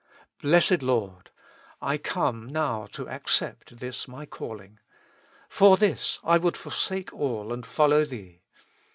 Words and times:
Blessed 0.41 0.81
Lord! 0.81 1.29
I 1.79 1.99
come 1.99 2.47
now 2.47 2.87
to 2.93 3.07
accept 3.07 3.77
this 3.77 4.07
my 4.07 4.25
call 4.25 4.59
ing. 4.59 4.79
For 5.47 5.77
this 5.77 6.17
I 6.23 6.39
would 6.39 6.57
forsake 6.57 7.13
all 7.13 7.53
and 7.53 7.63
follow 7.63 8.03
Thee. 8.05 8.41